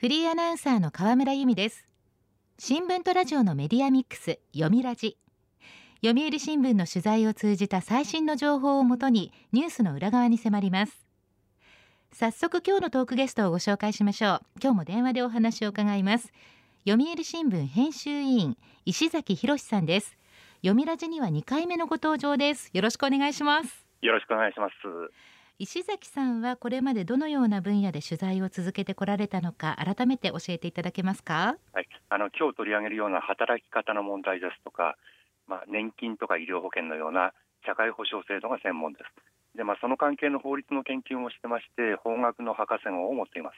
[0.00, 1.84] フリーアナウンサーの河村由美です。
[2.56, 5.18] 新聞とラジオのメディアミックス読みラジ。
[6.04, 11.04] 読売新聞の取材を通じた最新の情報をもとにニュースの裏側に迫ります。
[12.12, 14.40] 早速今日のトークゲストをご紹介しましょう。
[14.62, 16.32] 今日も電話でお話を伺います。
[16.88, 20.16] 読売新聞編集委員石崎博さんです。
[20.58, 22.70] 読みラジには2回目のご登場です。
[22.72, 23.84] よろしくお願いします。
[24.02, 24.74] よろしくお願いします。
[25.60, 31.56] 石崎さんはこれまでどのような分野で取材を続けてこられたのか改めて教えていただけますか？
[31.72, 31.88] はい。
[32.10, 34.96] あの今日取り上げるような働き方の問題ですとか
[35.48, 37.32] まあ年金とか医療保険のような
[37.66, 39.56] 社会保障制度が専門です。
[39.56, 43.56] でまあその関係の法律の研究もしてまして法学の博士号を持っています。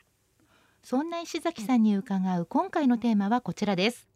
[0.82, 4.09] そんな石崎さんに伺う今回のテーマはこちらです。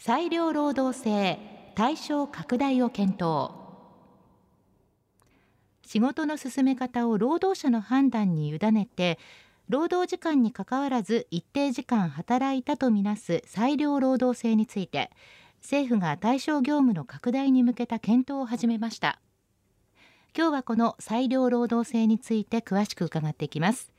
[0.00, 1.38] 裁量労働制
[1.74, 3.50] 対象拡大を検討
[5.90, 9.18] 仕事の進め方を労働者の判断に委ねて
[9.68, 15.10] 労働時間にかかわらず一定時間働いたとみなす裁量労働制について
[15.60, 19.18] 政府が対象業務の拡大に向けた検討を始めました。
[20.32, 23.90] 今日はこの裁量労働制について詳しく伺っていきます。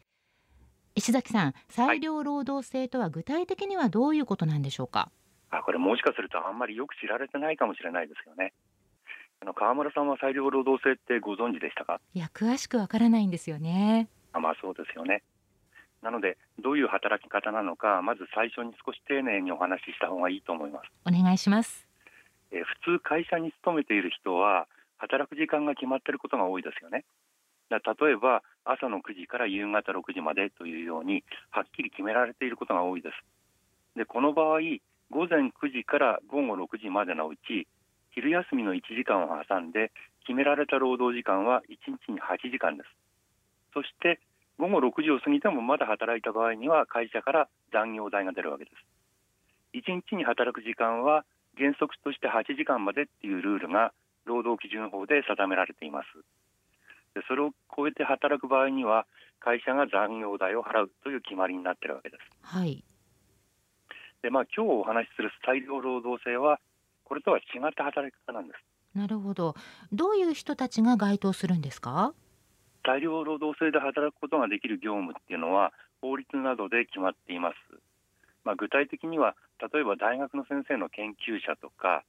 [0.95, 5.11] 石崎さん裁量労働制とは具体的にはどういうことなんでしょうか、
[5.49, 8.53] はい、あこれもしかするとあんまりよく知られてないかもしれないですよね。
[9.41, 11.99] あの川村さんは裁量労働制ってご存知でしたか？
[12.13, 14.07] いや詳しくわからないんですよね。
[14.33, 15.23] あまあそうですよね。
[16.01, 20.89] なのでどういう働き方なのかまず最初に少し丁寧にお話しした方がいいと思います。
[21.05, 21.87] お願いします。
[22.51, 24.67] え普通会社に勤めている人は
[24.97, 27.03] 働く時間が決まっていることが多いですよね。
[27.69, 33.97] だ例えば朝の9時から夕方6時までというようにはっきり決められていることが多いです。
[33.97, 34.59] でこの場合
[35.09, 37.67] 午前9時から午後6時までのうち
[38.11, 39.91] 昼休みの1時間を挟んで
[40.27, 42.89] 決められた労働時間は1日に8時間です
[43.73, 44.19] そして
[44.59, 48.77] 午後6時を過ぎてもまだ働いた場合には会社から残業代が出るわけです
[49.73, 51.25] 1日に働く時間は
[51.57, 53.93] 原則として8時間までっていうルールが
[54.25, 56.07] 労働基準法で定められています
[57.13, 59.05] でそれを超えて働く場合には
[59.39, 62.23] 会社が残業代を払うという決まりになっているわけです。
[62.41, 62.83] はい。
[64.21, 66.59] でまあ今日お話しする裁量労働制は
[67.11, 68.97] これとは違った働き方なんです。
[68.97, 69.53] なるほど。
[69.91, 72.13] どういう人たちが該当するんですか？
[72.83, 77.55] 大量労働制で働くことができる業務っていうのは法律などで決まっています。
[78.45, 82.05] まあ、具体的には例えば大学の先生の研究者とか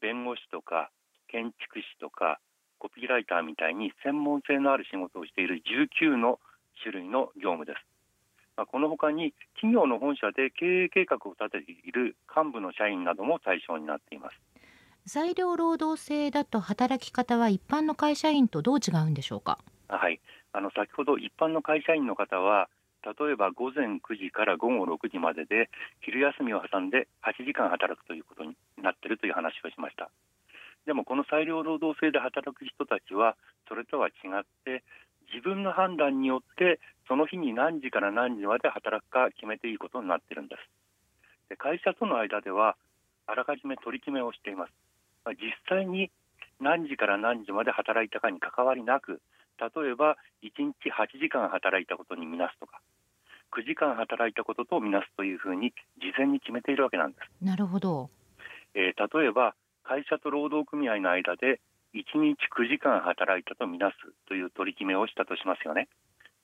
[0.00, 0.88] 弁護士とか
[1.28, 2.40] 建築士とか
[2.78, 5.62] コピーライターみたいに専門性のある仕事をしている
[6.00, 6.40] 19の
[6.82, 7.84] 種類の業務です。
[8.56, 14.36] まあ、このほかに企業の本社で経営計画を立てている幹部の社員なども対象になっています。
[15.06, 19.58] 裁量労働制だと働き方は一般の会社員とどう違うんでしょうか？
[19.88, 20.20] はい、
[20.52, 22.68] あの先ほど一般の会社員の方は
[23.04, 30.10] 例えば午前9時から午後6時までで昼休みを挟んで8時間働くということになっているという話をしました
[30.86, 33.36] でもこの裁量労働制で働く人たちは
[33.68, 34.82] それとは違って
[35.32, 40.60] 自分の判断によってその日に何時から何時まで働くか決めていいことになっているんです。
[41.48, 42.76] で会社との間では
[43.26, 44.72] あらかじめ取り決めをしています。
[45.38, 46.10] 実際に
[46.60, 49.20] 何時から何時まで働いたかに関わりなく
[49.58, 52.80] 例えば1日8時間働いたことにみなすとか
[53.56, 57.44] 9時間働いたこととみなすというふうに事前に決めているわけなんです。
[57.44, 58.10] なるほど、
[58.74, 61.60] えー、例えば会社と労働組合の間で
[61.96, 63.96] 1日9時間働いたとみなす
[64.28, 65.88] という取り決めをしたとしますよね。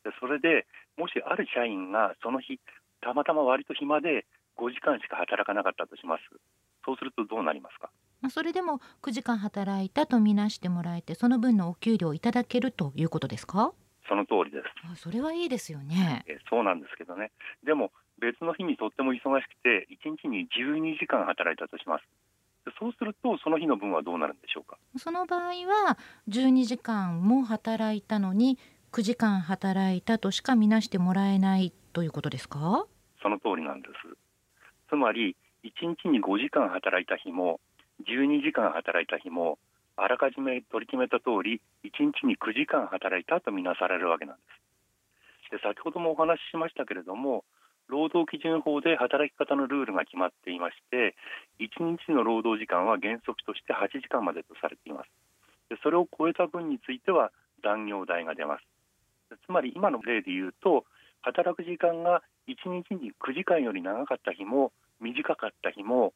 [0.05, 2.59] でそれでもしある社員がその日
[3.01, 4.27] たまたま割と暇で
[4.57, 6.23] 5時間しか働かなかったとします。
[6.85, 7.91] そうするとどうなりますか？
[8.31, 13.73] それでも9時間働いたとみなしてもらえてその分のお給料をいただけるということですか？
[14.09, 17.31] その通りですあそれはいいですよねえそうなんですけどね
[17.65, 22.05] でも別の日にとっても忙しくて1日に12時間働いたとします
[22.79, 24.79] そうするとその日の分はどうなるんでしょうか？
[24.97, 28.59] その場合は12時間も働いたのに
[28.93, 32.87] 9時間働いたとしかみなしてもらえないということですか？
[33.23, 33.95] その通りなんです。
[34.89, 35.71] つまり1
[36.03, 37.61] 日に5時間働いた日も
[38.07, 39.59] 12時間働いた日も
[39.97, 45.53] あらかじめ取り決めた通り1日に9時間働いたとみなされるわけなんです。
[45.53, 47.45] で先ほどもお話ししましたけれども
[47.89, 51.15] 労働基準法で働き方のルールが決まっていまして
[51.61, 55.11] 1日の労働時間は原則として8時間までとされています
[55.71, 57.33] でそれを超えた分については
[57.63, 58.65] 残業代が出ます
[59.47, 60.85] つまり今の例で言うと
[61.23, 66.13] 働く時間が1日に9時間より長かった日も短かった日も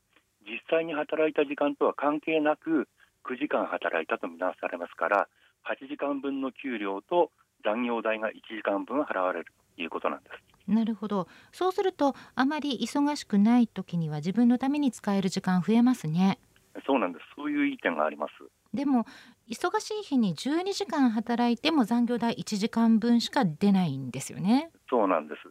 [0.47, 2.89] 実際に働いた時間とは関係なく
[3.25, 5.29] 9時間働いたとみなされますから
[5.67, 7.31] 8時間分の給料と
[7.65, 9.47] 残業代が1時間分払われる
[9.77, 10.56] ということなんです。
[10.67, 11.29] なるほど。
[11.53, 16.39] そうするとあまり忙しくない時には自分のために使える時間増えますね。
[16.87, 17.25] そうなんです。
[17.37, 18.33] そういういい点があります。
[18.75, 19.07] でも
[19.49, 24.71] 忙しい日に12時間働いても残業代1時間分しか出ないんですよね。
[24.91, 25.49] そうなんです。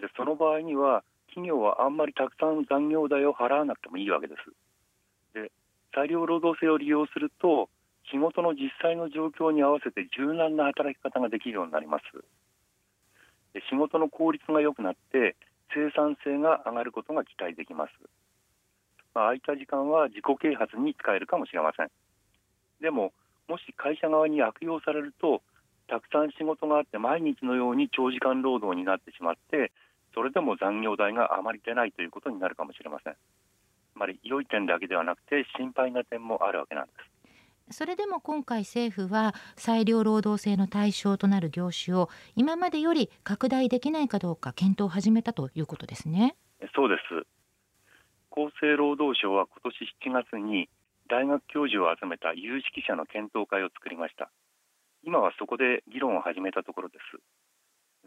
[0.00, 4.52] でその場合には企業はあんまりたくさん残業代を払わなくてもいいわけです。
[5.34, 5.50] で
[5.94, 7.68] 裁量労働制を利用すると
[8.10, 12.04] 仕事の実際の状況に合わせて柔軟な働き方ができるようになります。
[12.14, 12.24] で
[13.70, 15.36] 仕事の効率が良くなって
[15.74, 17.90] 生産性が上がることが期待できます、
[19.14, 21.88] まあ、空いた時間は自己啓発に使えるかもしれません。
[22.80, 23.12] でも
[23.48, 25.42] もし会社側に悪用されると
[25.88, 29.72] たくさん仕事があって毎日のように長時間労働になってしまって
[30.14, 33.14] それでも残業代があまり出ないということになるかもしれません。
[33.14, 37.19] つまり良い点だけではなくて心配な点もあるわけなんです。
[37.70, 46.34] それでも今回政府は裁量労働制の対象となる業種を今までより拡大できないかどうか検討を始めたということですね。
[46.74, 47.26] そうです。
[48.32, 49.72] 厚生労働省は今
[50.10, 50.68] 年7月に
[51.08, 54.30] 大学教授を集めた有識者の検討会を作りました。
[55.02, 57.22] 今はそこで議論を始めたところです。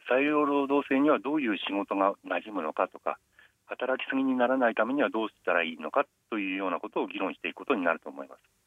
[0.08, 3.18] 裁量労働制にはどういう仕事が馴染むのかとか
[3.66, 8.63] 働きすぎにならないためにはどうしたらいいのかというようなことを議論していくことになると思います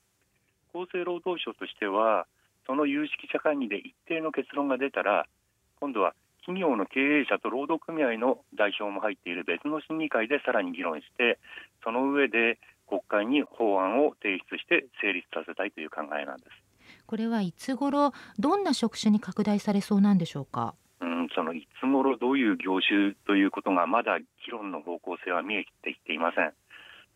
[0.76, 2.26] 厚生労働省としては
[2.66, 5.26] その有識者会議で一定の結論が出たら
[5.80, 11.38] 今度は企業の経営者と労働組合の代表も入っている別の審議会でさらに議論して
[11.82, 12.58] その上で
[12.88, 16.50] 国会に法案を提出して成立させたいという考えなんです。
[17.06, 20.74] これはいつ頃どんな職種に拡大されそうなんでしょうか？
[21.00, 26.52] うんそのいつ頃どういう業種ということがまだ議論の方向性は見えてきていません。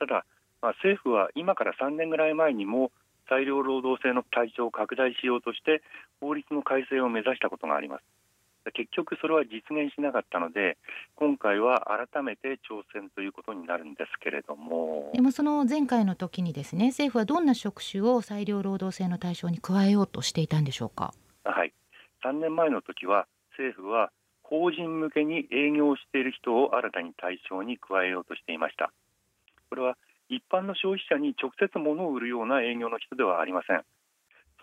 [0.01, 0.25] ただ、
[0.61, 2.91] まあ、政府は今から3年ぐらい前にも
[3.28, 5.82] 裁量労働制の対象を拡大しようとして
[6.20, 8.02] 法律の改正を目指したことがあります。
[8.75, 10.76] 結局それは実現しなかったので
[11.17, 15.11] 今回は改めて挑戦ということになるんですけれども。
[15.14, 21.14] でもその前回の時にですね政府はどんな職種を裁量労働制の対象に加えようとしていたんでしょうか？
[21.44, 21.73] はい。
[22.23, 24.12] 3年前の時は政府は
[24.43, 28.93] 法人向けに営業している人を新たに対象に加えようとしていました。
[29.70, 29.96] これは
[30.31, 33.82] 一般の消費者に直接物を売るような営業の人ではありません。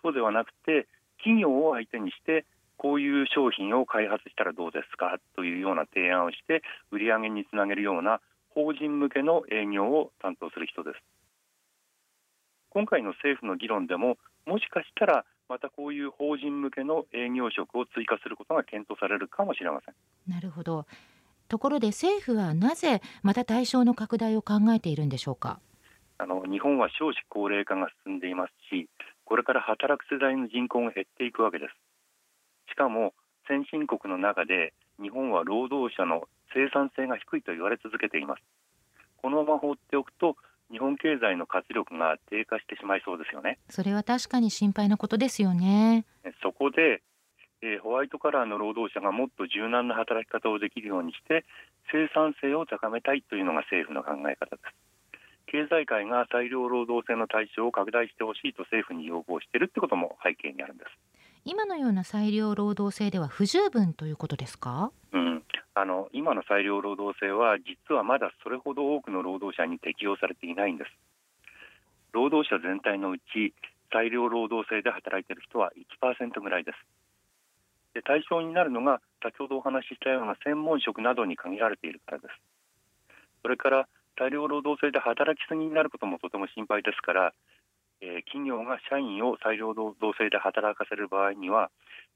[0.02, 0.88] そうではなくて
[1.18, 2.46] 企業を相手にして
[2.78, 5.20] こういう商品を開発したらどうですか？
[5.36, 10.98] というような提案をして売り上げにつなげるような法人向けの営業を担当する人です。
[12.70, 19.96] 今回の政府の議論でももしかしたらまたこういう法人向けの営業職を追加することが検討されるかもしれません。
[20.32, 20.86] なるほど。
[21.48, 25.60] ところで政府はなぜまた対象の拡大を考えているんでしょうか？
[26.20, 28.90] あの日本は少子高齢化が進んでいますし
[29.24, 31.74] これから働く世代の人口が減っていくわけです。
[32.72, 33.14] しかも
[33.48, 38.42] 先進国の中で日本は労働者の生産性が低いと言われ続けています。
[39.22, 40.36] このまま放っておくと
[40.72, 43.58] 日本経済の活力が低下してしまいそうですよね。
[43.70, 46.06] それは確かに心配なことですよね。
[46.42, 47.02] そこで
[47.62, 51.46] えー、ホワイトカラーの労働者がもっと柔軟な働き方をできるようにして
[51.92, 54.88] 生産性を高めたいというのが政府の考え方です。
[55.48, 60.92] 経済界が裁量労働制の対象を拡大してほしいと政府に要望しているってことも背景にあるんです。
[61.46, 65.44] 今のような裁量労働制では不十分ということですか、うん、
[65.76, 70.92] あの今の裁量労働制は実はまだそれほど多くの労働者に適用されていないんです。
[72.12, 73.54] 労働者全体のうち
[73.94, 76.76] 裁量労働制で働いている人は1%ぐらいです。
[76.76, 76.97] で
[78.02, 82.34] 対象になるのが先ほどお話ししたような専門職などに限られているからです。
[83.42, 83.88] それから
[84.18, 87.34] 大量労働制で働きすぎになることもとても心配ですから、
[88.02, 91.70] えー、企業が社員を裁量労働制で働かせる場合には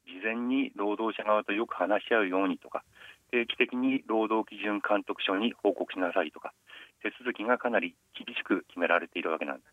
[0.06, 2.84] 事前に労働者側とよく話し合うようにとか
[3.32, 6.54] 定期的に労働基準監督署に報告しなさいとか
[7.02, 9.66] 手続きがかなり厳しく決められているわけなんです、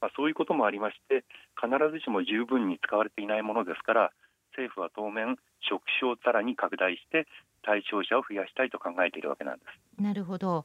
[0.00, 1.24] まあ、そういうこともありまして
[1.56, 4.12] 必ずしも十分に使われていないものですから
[4.58, 7.26] 政府は当面職種をさらに拡大して
[7.62, 10.02] 対象者を増やしたいと考えているわけなんです。
[10.02, 10.64] なるほど。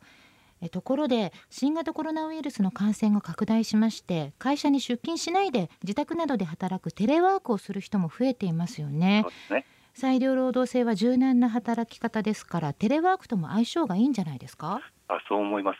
[0.61, 9.25] えところで新型コロナウイルスの感染が拡大しまして会社に出勤しないで自宅などで働くテレワークをする人も増えていますよね。
[9.51, 9.65] ね。
[9.93, 14.79] 裁量労働制は柔軟な働き方ですからテレワークとも相性がいいんじゃないですか？
[15.07, 15.77] あそう思います、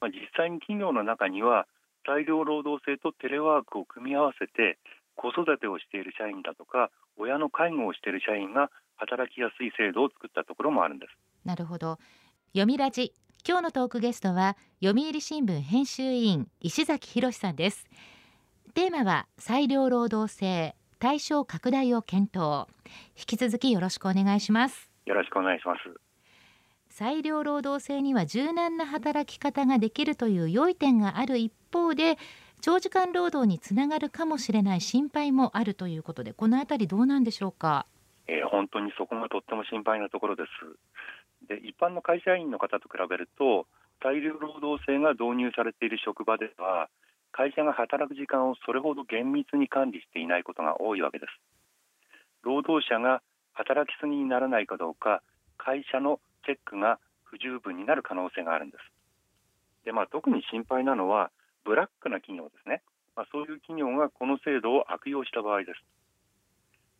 [0.00, 1.66] まあ、実際に企業の中には
[2.06, 4.78] 裁量労働制とテレワークを組み合わせて
[5.20, 11.12] 子育てをしている社員だとか親の介護をしている社員が働きやすい制度を作ったところもあるんです。
[11.44, 11.98] なるほど。
[12.52, 13.12] 読みラジ。
[13.46, 17.86] 今日のトークゲストは読売新聞編集委員石崎博さんです。
[18.72, 22.66] テーマは裁量労働制対象拡大を検討。
[23.16, 24.90] 引き続きよろしくお願いします。
[25.04, 25.80] よろしくお願いします。
[26.88, 32.18] 裁量労働制には柔軟な働き方ができるという良い点がある一方で
[32.60, 37.86] 長時間労働につながるかもしれない心配もあるということでこのあたりどうなんでしょうか、
[38.28, 41.48] えー、本当にそこがとっても心配なところです。
[41.48, 43.66] で一般の会社員の方と比べると
[44.00, 46.88] 大量労働制が導入されている職場では
[47.32, 51.32] 会社が働く時間をそれほど厳密に管理していないことが多いわけです。
[52.42, 55.22] 労働者が働きすぎにならないかどうか
[55.56, 58.82] 会社のチェックが不十分になる可能性があるんです。
[59.84, 61.30] で、まあ、特に心配なのは
[61.64, 62.82] ブラックな企業ですね、
[63.16, 65.82] まあ、そういう企業がこの制度を悪用した場合です。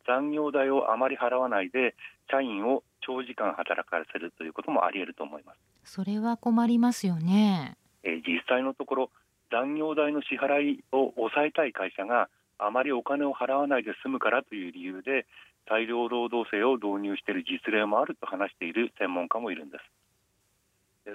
[0.07, 1.95] 残業代をあまり払わないで
[2.29, 5.59] 社員を長時間働かせるということもあり得ると思います。
[5.83, 9.11] それは困りますよね、えー、実際のところ
[9.51, 15.25] 残業代の支払いを抑えたい会社があまりお金を払わないで済むからという理由で
[15.65, 19.83] 大量労働制を導入している実例もあると話している専門家もいるんです。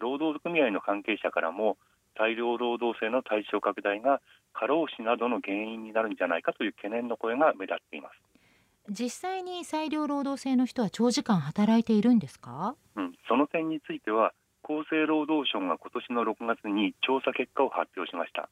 [0.01, 1.79] 労働組合の関係者からも
[2.19, 4.21] 大量労働制の対象拡大が
[4.53, 8.15] 過労死などの原因になるんじゃないかという懸念の声が目立っています。
[8.89, 14.33] 実際に裁量労働制の人は長時間働いているんですか、うん、その点については
[14.63, 18.49] 厚生労働省が今年の6月に調査結果を発表しました。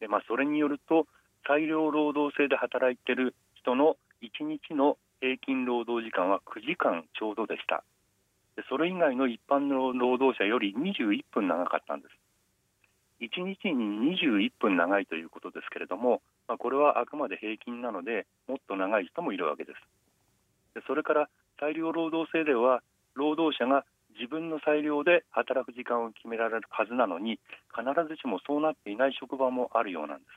[0.00, 1.06] で、まあ、それによると
[1.46, 7.84] 裁量労働制で働いている人の1日の平均労働時間は9時間ちょうどでした。
[8.56, 12.19] でそれ以外の一般の労働者より21分長かったんです
[13.20, 22.82] 1日に21分長いということですけれども、まあ、これはあくまで平均なのでもっと長い人もいるわけですでそれから裁量労働制では
[23.14, 23.84] 労働者が
[24.18, 27.38] 自分の裁量で働く時間を決められるはずなのに
[27.70, 30.30] 必ずしもそうなっていない職場もあるようなんです。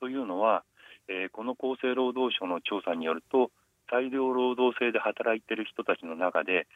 [0.00, 0.64] というのは、
[1.08, 3.50] えー、この厚生労働省の調査によると
[3.90, 6.66] 裁量労働制で働いている人たちの中で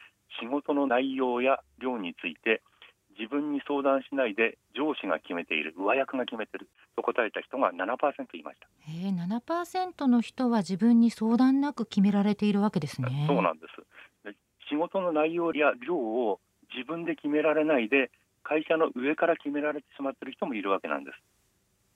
[0.40, 2.62] 仕事の内容や量について
[3.18, 8.68] 自分に相談しないで上司が決めている上役が決めていると答えた人が7%いました。
[8.88, 13.24] えー、7%の人は自分に相談なく決められているわけですね。
[13.26, 14.36] そうなんです。
[14.68, 16.40] 仕事の内容や量を
[16.74, 18.10] 自分で決められないで
[18.42, 21.18] 会社の上から決められてしまっている人もいるわけなんです、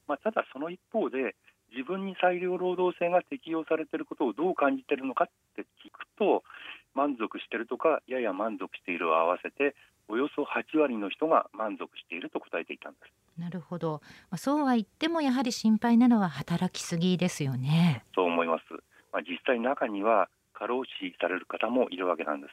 [0.09, 1.35] まあ、ただその一方で
[1.71, 6.43] 自分に裁量労働制が適用されていることをどう感じているのかって聞くと
[6.95, 9.77] 満足しているとかやや満足しているを合わせて
[10.11, 13.41] およそ8割の人が満足していると答えていたんです。
[13.41, 18.05] なるほど、まあ、そうは言ってもやはり心配なのは働きすぎですよね。
[18.15, 18.65] そう思います、
[19.13, 20.91] まあ、実際中には過労死
[21.21, 22.53] される方もいるわけなんです。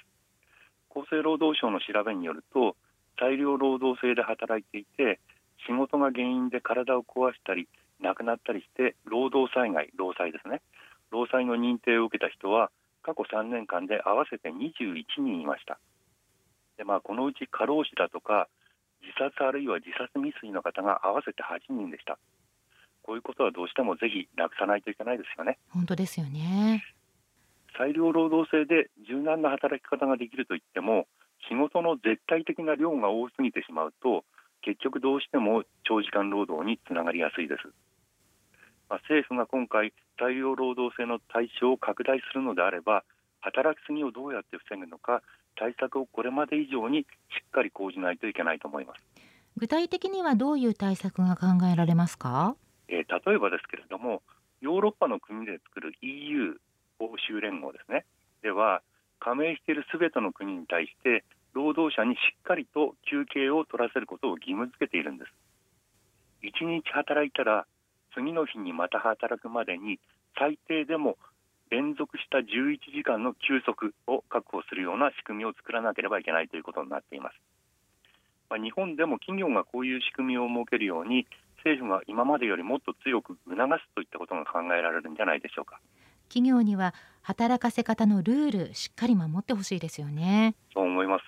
[0.91, 2.75] 厚生労働省の調べによると
[3.19, 5.19] 大量労働制で働いていて
[5.65, 7.67] 仕事が原因で体を壊したり
[7.99, 10.61] 亡くなったりして労働災害労災ですね。
[11.09, 12.69] 労災の認定を受けた人は
[13.01, 15.79] 過去3年間で合わせて21人いました
[16.77, 18.47] で、まあ、このうち過労死だとか
[19.01, 22.17] 自殺あるいは自殺未遂の方が合わせて8人でした。
[23.03, 25.57] こういうことはどうしてもぜひなくさないといけないですよね。
[25.69, 26.83] 本当ですよね。
[27.77, 31.07] 裁量労働制で柔軟な働き方ができるといっても
[31.47, 34.25] 仕事の絶対的な量が多すぎてしまうと
[34.61, 37.69] 結局どうしても長時間労働につながりやすいです、
[38.89, 43.03] まあ、政府が今回裁量労働制の対象を拡大するのであれば
[43.39, 45.21] 働きすぎをどうやって防ぐのか
[45.57, 47.05] 対策をこれまで以上にし
[47.47, 49.01] っかり講じないといけないと思います。
[49.57, 52.55] 具体的にはどういう対策が考えられますか、
[52.87, 54.21] えー、例えばですけれども
[54.61, 56.59] ヨーロッパの国で作る EU
[56.99, 58.05] 欧州連合ですね。
[58.43, 58.81] では
[59.19, 61.23] 加盟しているすべての国に対して
[61.53, 65.31] 労働者にしっかりと休憩を取らせることを義務付けているんです。
[66.43, 67.65] 1日働いたら
[68.13, 69.99] 次の日にまた働くまでに
[70.37, 71.17] 最低でも
[71.69, 77.35] 連続した11時間の休息を確保するような仕組みを作らなければいけないということになっています。
[78.49, 85.79] まあ、日本でも企業がこういう仕組みを設けるように政府が今までよりもっと強く促すといったことが考えられるんじゃないでしょうか。
[86.29, 90.55] 企業には働かせ方のルールしっかり守ってほしいですよね。
[90.73, 91.23] そう思います。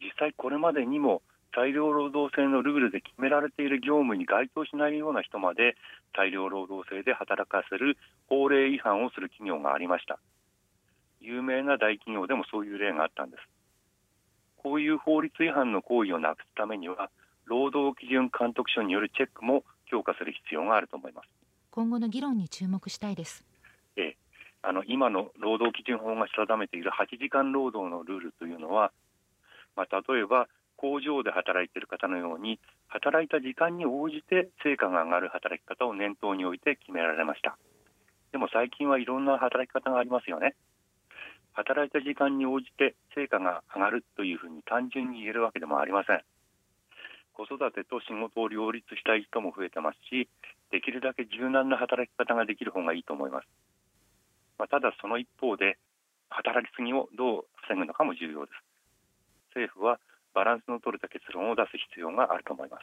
[0.00, 1.22] 実際これまでにも
[1.56, 5.76] 大量労働制のルールで決められている業務に該当しないような人まで
[6.12, 7.96] 大量労働制で働かせる
[8.28, 10.18] 法令違反をする企業がありました。
[11.20, 13.42] 有名な大企業でもそういう例があったんです。
[14.56, 17.10] こういう法律違反の行為をなくすためには
[17.44, 21.28] 労働基準監督署によるチェックも強化する必要があると思います。
[21.70, 23.44] 今後の議論に注目したいです。
[23.96, 24.16] ええ。
[24.62, 28.92] あの今の労働基準法が定めている8時間労働のルールというのは、
[29.76, 37.56] まあ、例えば工場で働いている方のように働いた時間に応じて成果が上がる働き方を念頭に置いて決められました。
[38.32, 40.54] でも最近はいろんな働き方がありますよね。
[41.52, 46.20] 働いた時間に応じて成果が上がるというふうに単純に言えるわけでもありません。
[47.34, 50.28] 子育てと仕事を両立したい人も増えてますし
[50.70, 53.46] できるだけ柔軟な働き方ができる方がいいと思います、
[54.56, 55.76] まあ、ただその一方で
[56.30, 58.58] 働きすぎをどう防ぐのかも重要です。
[59.54, 59.98] 政府は
[60.34, 62.82] バランスの取れた結論を出す必要があると思います。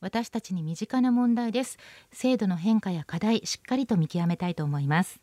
[0.00, 1.78] 私たちに身近な問題です。
[2.12, 5.20] 制度の変化や課題しっかりと見極めたいと思います。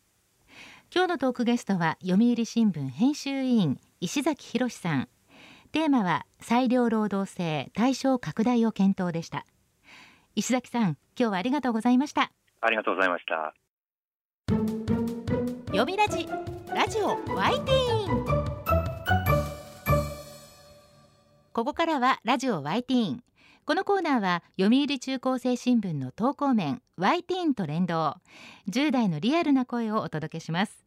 [0.94, 5.10] 今日のトークゲストは読売新聞編集委員石崎博さん。
[5.72, 9.46] テーマは裁量労働制対象拡大を検討でした。
[10.36, 12.32] 石崎さん今日はありがとうございました。
[12.62, 13.54] ありがとうございました。
[15.68, 16.28] 読みラジ
[16.76, 18.43] ラジオワイティーン
[21.54, 23.24] ここからはラジオワイティーン。
[23.66, 28.16] このコーナーは読売中高生新聞の投稿面 Y ティーンと連動。
[28.72, 30.84] 10代のリアルな声をお届けします。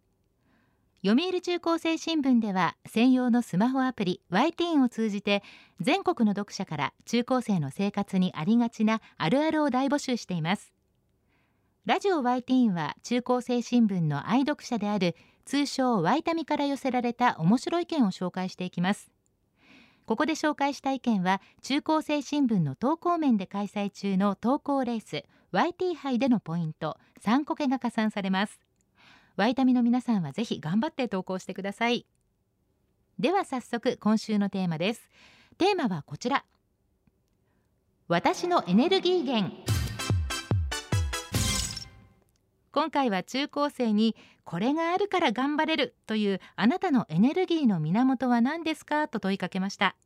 [1.05, 5.45] 読売中高生新聞では専用のスマホアプリ Y ティーンを通じて
[5.81, 10.73] 全国の読者から中高生の生活にありがちなあるあるを大募集しています。
[11.85, 19.16] ラジオ Y ティーンは中高生新聞の愛読者である通称 Y タミから寄せられた面白い意見を紹介していきます。
[20.07, 28.61] ここで紹介した意見は中高生新聞の投稿面で開催中の投稿レース YT 杯でのポイント3個けが加算されます。
[29.37, 32.07] ワイタミの皆さんはぜひ頑張って投稿してください。
[33.19, 35.09] では早速今週のテーマです。
[35.59, 36.45] テーマはこちら。
[38.09, 39.75] 私のエネルギー源。
[42.76, 44.14] 今回は中高生に
[44.45, 49.97] これがあるから頑張れるというあなたのエネルギーの源は何ですかと問いかけました。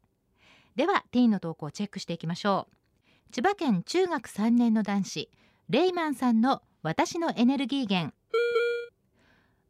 [0.77, 3.33] ではティーンの投稿をチェックしていきましょう。
[3.33, 5.31] 千葉県中学3年の男子
[5.69, 8.15] レイマンさんの私のエネルギー源。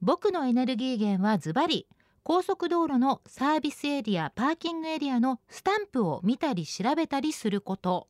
[0.03, 1.87] 僕のエネルギー源はズバリ
[2.23, 8.09] 高速道路のサービスエリアパーキングエリアのスタンプを見たり調べたりすること。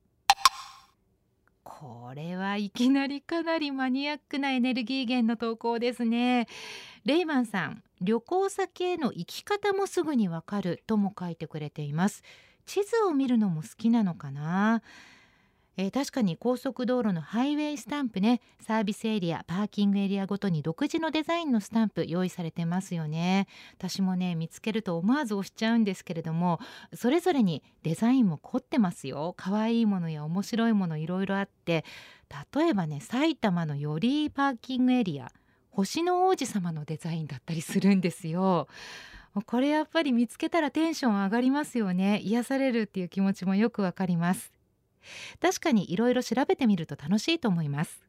[1.63, 6.49] これはいきなりかなりマニアックなエネルギー源の投稿ですね。
[7.05, 12.23] レイマンさん旅行先への行き方もすぐにわかるとも書いてくれています。
[12.67, 14.83] 地図を見るのも好きなのかな？
[15.81, 23.47] えー、確かに高速道路のハイウェイスタンプねサービスエリアパーキングエリアごとに独自のデザインのスタンプ用意されてますよね。
[23.79, 26.61] 私もね見つけると思わず押しちゃうんですけれども
[26.95, 29.33] それぞれにデザインも凝ってますよ。
[29.39, 31.87] 可愛いものや面白いものいろいろあって
[32.55, 35.33] 例えばね埼玉の寄居パーキングエリア
[35.71, 38.69] 星の王子様のデザインだったりするんですよ。
[39.47, 42.19] これやっぱり見つけたらテンション上がりますよね。
[42.19, 44.60] 癒されるっていう気持ちもよくわかります。
[45.41, 48.01] 確かにいろいろ調べてみると楽しいと思います。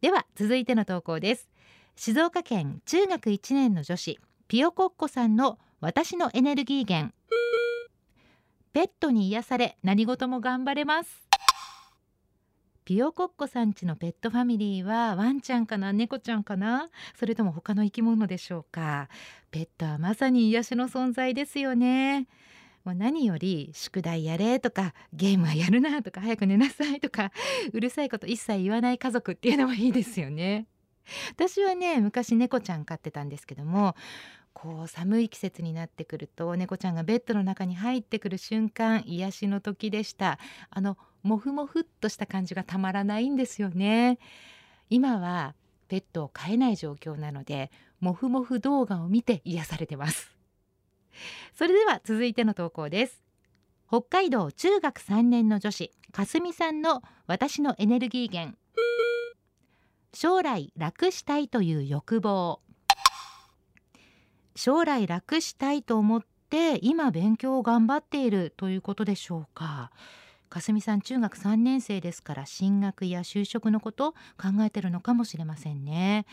[0.00, 1.48] では続いての投稿です。
[1.96, 7.12] 静岡県中学1年の女子ピオコッコさんの私のエネルギー源。
[8.72, 11.28] ペットに癒され何事も頑張れます。
[12.84, 16.88] ピオコッコさんちのペットファミリーはワンちゃんかな猫ちゃんかな
[17.20, 19.10] それとも他の生き物でしょうか。
[19.50, 22.28] ペットはまさに癒しの存在ですよね。
[22.88, 27.32] もう何より宿題やれとかゲームはやるなとか早く寝なさいとか
[27.74, 30.66] うるさいこと一切言わない家族っていうのもいいですよね。
[31.28, 33.94] 私はね昔猫ちゃん飼ってたんですけども
[34.54, 40.38] こう寒い季節になってくると猫ちゃんがベッドの中に入ってくる瞬間癒しの時でした。
[40.70, 44.18] あのモフモフっとした感じがたまらないんですよね。
[44.88, 45.54] 今は
[45.88, 47.70] ペットを飼えない状況なので
[48.00, 50.37] モフモフ動画を見て癒されてます。
[51.54, 53.22] それでは続いての投稿です。
[53.88, 58.56] 北海道中学3年の女子かすみさんの私のエネルギー源。
[60.12, 62.60] 将来楽したいという欲望。
[64.54, 69.90] 将来楽したいと思って今勉強を頑張っているということでしょうか。
[70.48, 76.26] かすみさん中学3年生ですから進学や就職のこと考えてるのかもしれませんね。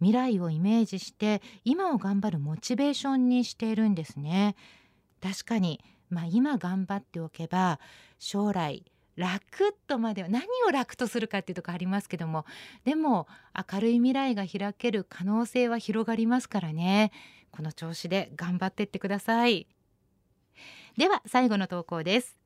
[0.00, 4.56] 未来をイメージして今を頑張るモチベーションにしているんですね。
[5.22, 7.78] 確かにまあ今頑張っておけば
[8.18, 8.84] 将来
[9.16, 12.46] 楽とまでは何を楽とするかっていうとこありますけども
[12.84, 13.28] でも
[13.72, 17.12] 明るい未来が開ける可能性は広がりますからね。
[17.50, 19.66] この調子で頑張ってってください。
[20.96, 22.36] では最後の投稿です。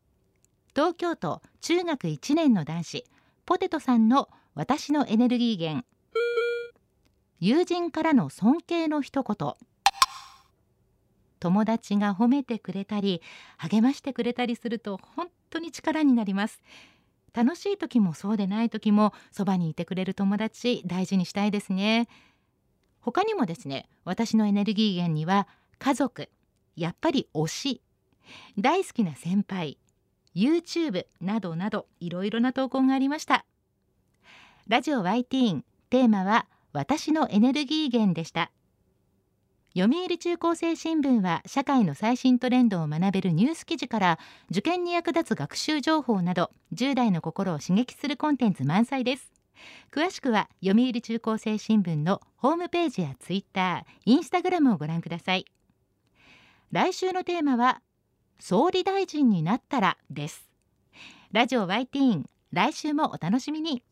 [0.75, 3.05] 東京都中学1年の男子
[3.47, 5.87] ポテトさんの私のエネルギー源。
[7.40, 9.55] 友人からの尊敬の一言。
[11.40, 13.20] 友達が褒めてくれたり
[13.59, 16.62] 励ましてくれたりすると本当に力になります。
[17.35, 22.09] 楽しい時もそうでない時もそばにいてくれる友達大事にしたいですね。
[23.01, 25.47] 他にもですね私のエネルギー源には
[25.79, 26.31] 家族
[26.77, 27.83] やっぱり推し
[28.59, 29.77] 大好きな先輩
[30.35, 33.44] YouTube などなどいろいろな投稿がありました。
[34.66, 38.51] ラジオ YT テーマは私のエネルギー源でした。
[39.77, 44.19] 読売中高生新聞は社会の最新トレンドを学べるニュース記事から
[44.51, 49.33] 受験に役立つ学習情報など10代の心を刺激するコンテンツ満載です。
[49.93, 55.45] 詳しくは読売中高生新聞のホームページやツイッター、インスタグラムをご覧ください。
[56.73, 57.81] 来週のテーマは
[58.41, 60.49] 総理大臣になったらです。
[61.33, 63.83] ラジオ YT 来週もお楽しみに。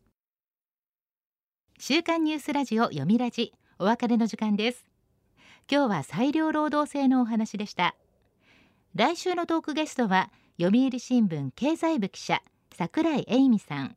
[1.84, 4.86] 週刊ニュースラジオ読みラジお別れの時間です。
[5.68, 7.96] 今日は裁量労働制のお話でした。
[8.94, 12.40] 来週のトークゲストは読売新聞経済部記者
[12.72, 13.96] 櫻井英美さん。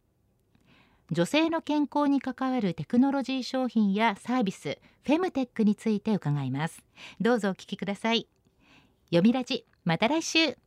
[1.12, 6.84] 女性の健康に関わるテクノロジー商品やサービスフェムテックについて伺います。
[7.22, 8.28] どうぞお聞きください。
[9.12, 10.58] 読みラジまた来週。